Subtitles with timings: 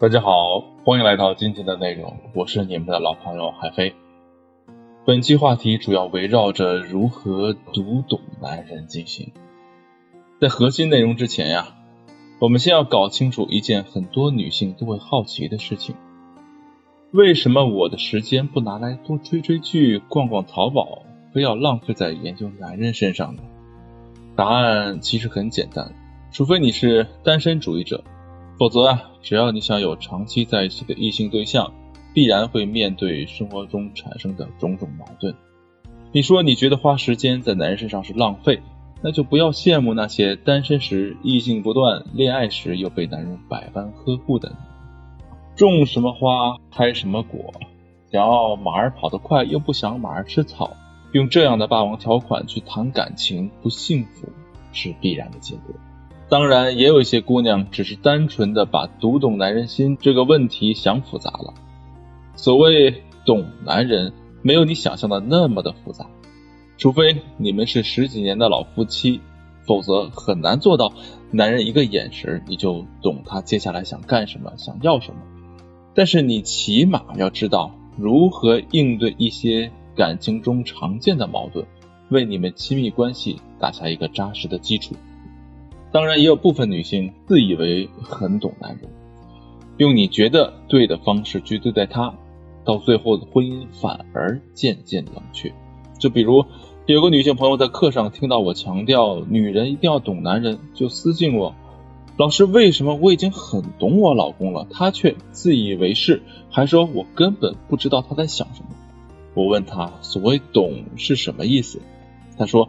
[0.00, 3.94] 大家好，欢迎来到今天的内容，我是你们的老朋友海飞。
[5.04, 9.30] 本期话题主要围绕着如何读懂男人进行。
[10.40, 11.76] 在核心内容之前呀，
[12.40, 15.94] 我们先要搞清楚一件很多女性都会好奇的事情：
[17.10, 21.02] 为什么我的时间不拿来多追追剧、逛逛淘宝，
[21.34, 23.42] 非要浪费在研究男人身上呢？
[24.34, 25.92] 答案其实很简单，
[26.32, 28.02] 除非你是单身主义者。
[28.60, 31.72] 否则啊，只要你想有长期在一起的异性对象，
[32.12, 35.34] 必然会面对生活中产生的种种矛盾。
[36.12, 38.60] 你说你觉得花时间在男人身上是浪费，
[39.00, 44.56] 那就不要羡慕那些单身时异性不断，恋爱时又被男人百般呵护的你。
[45.56, 47.54] 种什么花开什么果，
[48.12, 50.76] 想要马儿跑得快，又不想马儿吃草，
[51.12, 54.28] 用这样的霸王条款去谈感情，不幸福
[54.74, 55.74] 是必然的结果。
[56.30, 61.52] 当然，也有一些姑娘只是单纯的把读懂男人心这个问题想复杂了。
[62.36, 66.06] 所谓懂男人，没有你想象的那么的复杂，
[66.78, 69.20] 除非你们是十几年的老夫妻，
[69.66, 70.92] 否则很难做到
[71.32, 75.20] 男人一个眼神你就懂他接下来想干什么，想要什么。
[75.94, 81.66] 但是你起码要知道如何应对一些感情中常见的矛盾，
[82.08, 84.94] 为你们亲密关系打下一个扎实的基础。
[85.92, 88.88] 当然，也有部分女性自以为很懂男人，
[89.76, 92.14] 用你觉得对的方式去对待他，
[92.64, 95.52] 到最后的婚姻反而渐渐冷却。
[95.98, 96.44] 就比如
[96.86, 101.56] 有个女性朋友在课上听到我强调女人一定要懂男人，就私信我
[102.16, 108.68] ：“老师，为什么我已经很懂我老公了，他却自以为是，还说我根本不知道他在想什么？”
[109.34, 111.80] 我问他：“所谓懂是什么意思？”
[112.38, 112.68] 他说。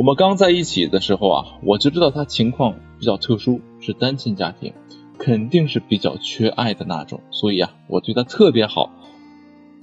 [0.00, 4.72] 我们刚在一起的时候啊，我就知道他情况比较特殊，是单亲家庭，
[5.18, 8.90] 肯定是比较缺爱的那种，所以啊，我对他特别好。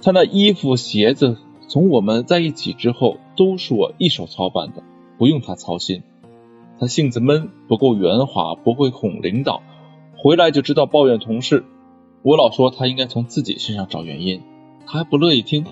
[0.02, 1.36] 他那衣服鞋子，
[1.68, 4.82] 从我们在一起之后，都是我一手操办的，
[5.18, 6.02] 不用他操心。
[6.80, 9.62] 他性子闷，不够圆滑，不会哄领导，
[10.16, 11.64] 回来就知道抱怨同事。
[12.22, 14.42] 我老说他应该从自己身上找原因，
[14.84, 15.64] 他还不乐意听。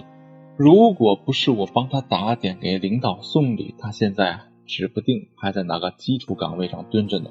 [0.56, 7.31] 如果不是我帮他打点给领导送礼，他现在指不定还在哪个基础岗位上蹲着呢。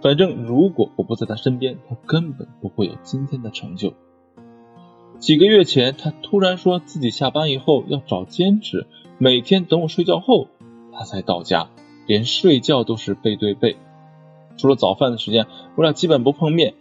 [0.00, 3.94] 反正如果我不在他身边，他根本不会有今天的成就。
[5.20, 8.88] 几个月前，他突然说自己下班以后要找兼职，
[9.18, 10.48] 每天等我睡觉后
[10.92, 11.70] 他才到家，
[12.08, 13.76] 连睡觉都是背对背。
[14.56, 16.74] 除了早饭的时间，我俩基本不碰面。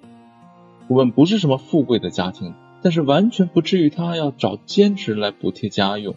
[0.88, 2.56] 我们不是什么富贵的家庭。
[2.82, 6.16] 但是完全不至于他要找兼职来补贴家用。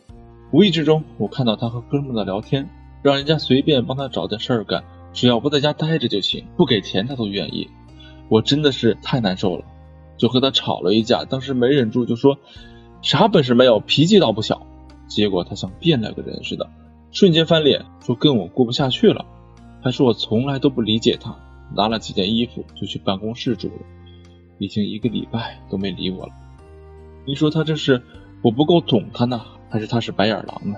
[0.53, 2.71] 无意之中，我看到他和哥们的聊天，
[3.03, 7.69] 让人家随便帮他找点事儿干，只要不在家待着就行，不给钱他都愿意。
[8.29, 9.65] 我真的是太难受了，
[10.17, 11.25] 就和他吵了一架。
[11.25, 12.39] 当时没忍住就说
[13.03, 14.67] ：“啥本事没有，脾气倒不小。”
[15.07, 16.71] 结果他像变了个人似的，
[17.11, 19.27] 瞬间翻脸，说跟我过不下去了，
[19.83, 21.37] 还说我从来都不理解他。
[21.75, 23.75] 拿了几件衣服就去办公室住了，
[24.59, 26.33] 已经一个礼拜都没理我了。
[27.27, 28.03] 你说他这是
[28.43, 29.41] 我不够懂他呢，
[29.71, 30.77] 还是他是白眼狼呢？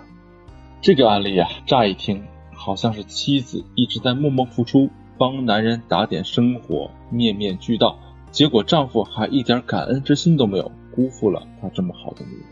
[0.81, 2.25] 这个案例啊，乍一听
[2.55, 7.99] 好像是妻子一直在默默付出，帮男人打点生活，面面俱到，
[8.31, 12.45] 结果丈夫还一点感恩之心都没有，辜负了他这么好的女人。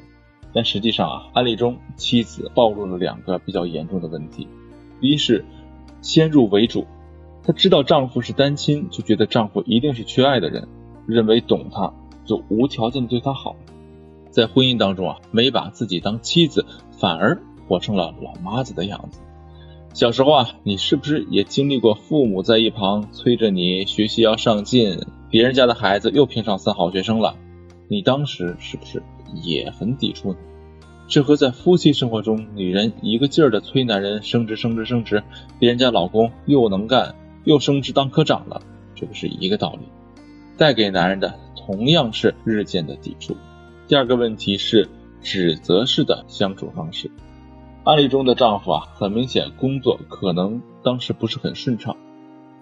[0.53, 4.49] 但实际上啊，案例中妻子暴露了两个比较严重的问题：
[5.00, 5.44] 一是
[6.00, 6.87] 先入为主，
[7.44, 10.66] 她知道丈夫是单亲，就觉得丈夫一定是缺爱的人，
[11.06, 11.93] 认为懂他
[12.25, 13.55] 就无条件对他好。
[14.34, 16.67] 在婚姻当中啊，没把自己当妻子，
[16.99, 19.21] 反而活成了老妈子的样子。
[19.93, 24.99] 小时候啊，你是不是也经历过父母在一旁催着你学习要上进，
[25.31, 27.37] 别人家的孩子又评上三好学生了，
[27.87, 29.05] 你当时是不是
[29.44, 30.39] 也很抵触呢？
[31.06, 35.23] 这和在夫妻生活中，女人一个劲儿的催男人升职升职升职，
[35.61, 38.61] 别人家老公又能干又升职当科长了，
[38.97, 39.87] 这不是一个道理？
[40.59, 43.37] 带给男人的同样是日渐的抵触。
[43.87, 44.89] 第二个问题是
[45.21, 47.11] 指责式的相处方式。
[47.85, 51.97] 案例中的丈夫啊，很明显工作可能当时不是很顺畅。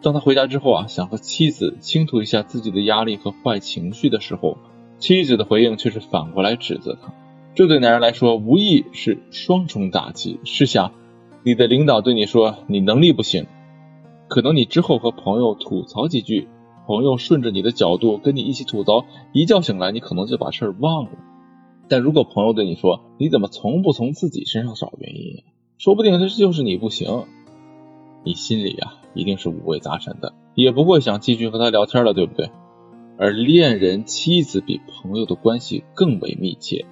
[0.01, 4.59] 当他回家之后啊，想和妻子倾吐一下自己的压力和坏情绪的时候，
[4.99, 7.15] 妻子的回应却是反过来指责他。
[7.55, 10.41] 这对男人来说无疑是双重打击。
[10.43, 10.93] 试想，
[11.45, 13.47] 你的领导对你说你能力不行，
[14.27, 16.49] 可能你之后和朋友吐槽几句。
[16.87, 21.11] 朋友顺着你的角度跟你一起吐槽，一觉醒来你可能就把事儿忘了。
[21.88, 25.43] 但如果朋友对你说，你怎么从不从自己身上找原因？
[25.79, 27.25] 说不定这就是你不行，
[28.25, 32.50] 你心里啊一定是五味杂陈的，也不会想继续和他聊天了，对不对？
[33.19, 36.87] 而恋人、妻子比朋友的关系更为密切。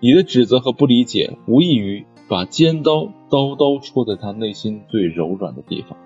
[0.00, 5.98] 你的指责和不理解，无异于把尖刀刀刀戳在他内心最柔软的地方。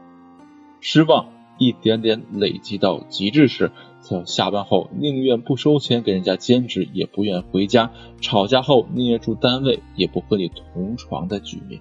[0.81, 1.27] 失望
[1.59, 3.71] 一点点累积到极致时，
[4.01, 7.91] 才有下班后宁愿不收钱给人家兼职，也不愿回家；
[8.21, 11.81] 吵架后宁愿住单位，也不和你同床的局面。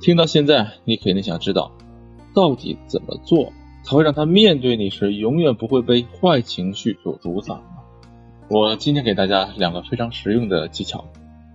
[0.00, 1.72] 听到现在，你肯定想知道，
[2.34, 3.52] 到底怎么做
[3.84, 7.62] 才会让他面对你时，永远不会被坏情绪所主宰呢？
[8.48, 11.04] 我今天给大家两个非常实用的技巧。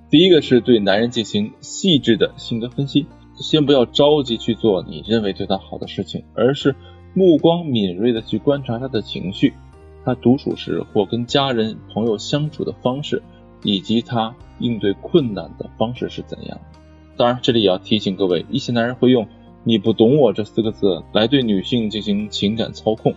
[0.10, 6.76] 第一个是对男人进行细致的性格分析，先不要着急去做你认为对他好的事情，而是
[7.14, 9.54] 目光敏锐的去观察他的情绪，
[10.06, 13.22] 他独处时或跟家人朋友相处的方式，
[13.64, 16.60] 以及他应对困难的方式是怎样。
[17.18, 19.28] 当然，这里也要提醒各位，一些男人会用
[19.64, 23.14] “你不懂我”这四个字来对女性进行情感操控。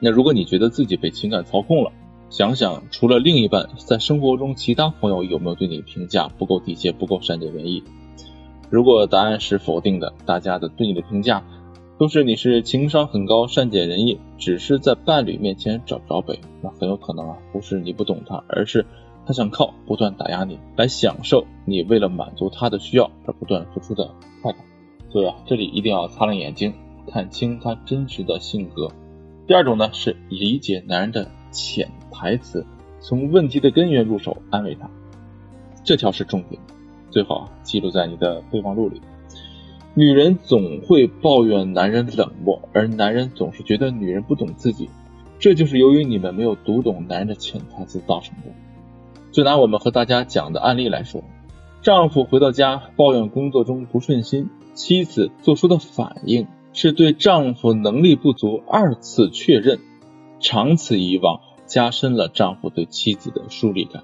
[0.00, 1.92] 那如果你觉得自己被情感操控了，
[2.30, 7.82] 想想，除了另一半，在生活中其他朋友有没有对你评价不够体贴、不够善解人意？
[8.70, 11.44] 如果答案是否定的，大家的对你的评价
[12.02, 18.84] 都是你是情商很高、善解人意，只是在伴侣面前找不着北，那很有可能啊，不是你不懂他，而是
[19.24, 24.10] 他想靠不断打压你来享受你为了满足他的需要而不断付出的
[24.42, 24.64] 快感。
[25.10, 26.74] 所以啊，这里一定要擦亮眼睛，
[27.06, 28.90] 看清他真实的性格。
[29.46, 31.88] 第二种呢，是理解男人的潜。
[32.10, 32.66] 台词，
[32.98, 34.90] 从问题的根源入手安慰他，
[35.84, 36.60] 这条是重点，
[37.12, 39.00] 最好记录在你的备忘录里。
[39.94, 44.88] 女人总会抱怨男人冷漠，而男人总是觉得女人不懂自己，
[45.38, 48.50] 这就是由于你们没有读懂男人的潜台词造成的。
[49.30, 51.22] 就拿我们和大家讲的案例来说，
[51.82, 59.78] 丈夫回到家抱怨工作中不顺心，妻子做出的反应是对丈夫能力不足二次确认，
[60.40, 61.40] 长此以往。
[61.64, 64.02] 加深了丈夫对妻子的疏离感。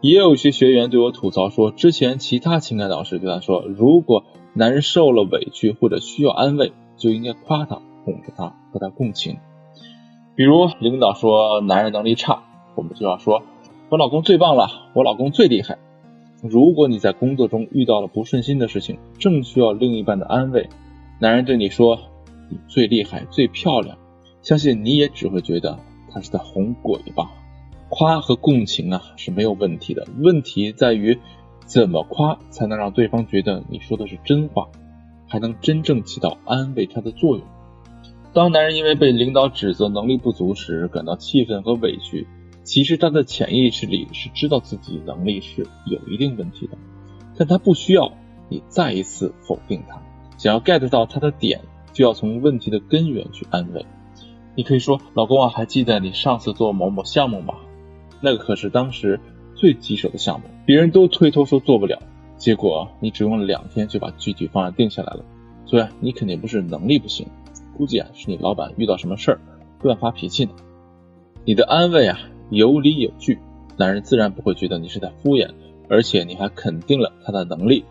[0.00, 9.38] 也有些学员对我吐槽说，之前其他情感导师对他说，如果男人受了委屈或者需要安慰，就应该夸他、哄着他、和他共情。
[10.34, 12.42] 比如领导说男人能力差，
[12.74, 13.42] 我们就要说，
[13.88, 15.78] 我老公最棒了，我老公最厉害。
[16.42, 20.68] 如果你在工作中遇到了不顺心的事情，正需要另一半的安慰，
[21.18, 21.98] 男人对你说
[22.48, 23.98] 你最厉害、最漂亮，
[24.42, 25.78] 相信你也只会觉得。
[26.12, 27.30] 他是在哄鬼吧？
[27.88, 31.16] 夸和共情啊是没有问题的，问题在于
[31.70, 34.66] 怎么夸才能让对方觉得你说的是真话，
[35.28, 37.46] 还能真正起到安慰他的作用。
[38.32, 42.26] 当男人因为被领导指责能力不足时感到气愤和委屈，
[42.64, 46.76] 其实他的潜意识里是知道自己能力是有一定问题的，
[47.36, 48.14] 但他不需要
[48.48, 50.02] 你再一次否定他，
[50.38, 51.60] 想要 get 到他的点，
[51.92, 53.86] 就要从问题的根源去安慰。
[54.56, 57.54] 你可以说，老公啊，还记得你上次做某某项目吗？
[58.20, 59.20] 那个可是当时
[59.60, 62.00] 最棘手的项目，别人都推脱说做不了，
[62.38, 65.22] 结果你只用了两天就把具体方案定下来了。
[65.66, 67.28] 所以你肯定不是能力不行，
[67.76, 69.40] 估计啊是你老板遇到什么事儿
[69.82, 70.52] 乱发脾气呢。
[71.44, 72.18] 你的安慰啊
[72.48, 73.38] 有理有据，
[73.76, 75.50] 男人自然不会觉得你是在敷衍，
[75.90, 77.84] 而且你还肯定了他的能力，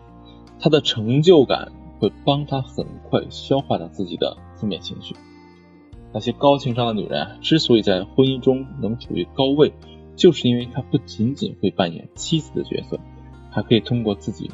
[0.58, 1.70] 他的成就感
[2.00, 5.14] 会帮他很快消化掉自己的负面情绪。
[6.12, 9.72] 那些高情商的女人啊，之所以在婚姻中能处于高位，
[10.20, 13.00] 就是因为她不仅仅会扮演妻子的角色，
[13.50, 14.50] 还可以通过自己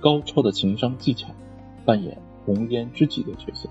[0.00, 1.28] 高超的情商技巧
[1.84, 3.68] 扮演红颜知己的角色。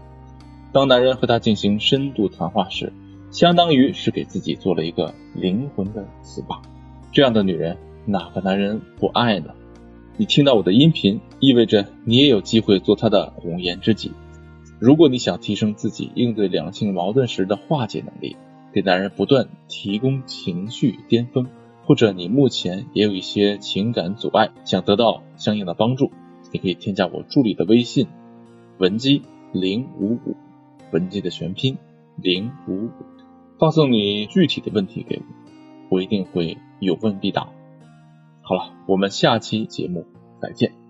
[0.72, 2.94] 当男人和她进行深度谈话时，
[3.30, 6.62] 相当于是给自己做了一个灵魂的 SPA。
[7.12, 9.54] 这样的女人，哪个男人不爱呢？
[10.16, 14.14] 你听到我的音频，意味着你也有机会做他的红颜知己。
[14.80, 18.38] 如果你想提升自己应对两性矛盾时的化解能力，
[18.74, 21.48] 给男人不断提供情绪巅峰，
[21.86, 26.12] 或者你目前也有一些情感阻碍，想得到相应的帮助，
[26.52, 28.08] 你可以添加我助理的微信
[28.80, 30.36] 文姬零五五，
[30.92, 31.78] 文姬的全拼
[32.16, 32.92] 零五五，
[33.60, 37.50] 发送你具体的问题给我，我一定会有问必答。
[38.42, 40.06] 好了，我们下期节目
[40.42, 40.83] 再见。